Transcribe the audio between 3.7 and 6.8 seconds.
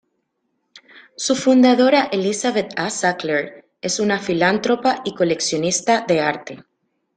es una filántropa y coleccionista de arte.